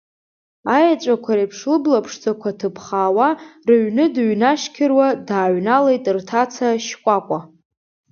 [0.75, 3.27] Аеҵәақәа реиԥш лыбла ԥшӡақәа ҭыԥхаауа,
[3.67, 7.39] рыҩны дыҩнашьқьыруа дааҩналеит рҭаца Шькәакәа.